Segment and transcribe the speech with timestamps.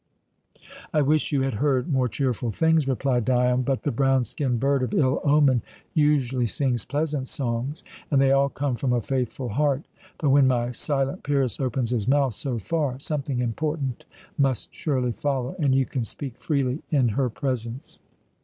[0.95, 4.81] "I wish you had heard more cheerful things," replied Dion; "but the brown skinned bird
[4.81, 5.61] of ill omen
[5.93, 9.85] usually sings pleasant songs, and they all come from a faithful heart.
[10.17, 14.05] But when my silent Pyrrhus opens his mouth so far, something important
[14.39, 17.99] must surely follow, and you can speak freely in her presence."